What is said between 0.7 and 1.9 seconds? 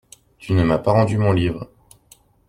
pas rendu mon livre.